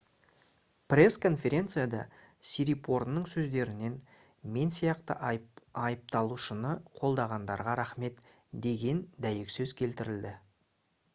пресс-конференцияда 0.91 1.99
сирипорнның 2.51 3.27
сөздерінен 3.33 3.99
«мен 4.55 4.73
сияқты 4.77 5.15
айыпталушыны 5.29 6.71
қолдағандарға 7.01 7.75
рахмет» 7.81 8.25
деген 8.67 9.03
дәйексөз 9.27 9.75
келтірілді 9.83 10.33